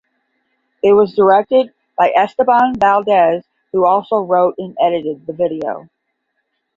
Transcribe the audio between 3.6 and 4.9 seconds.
who also wrote and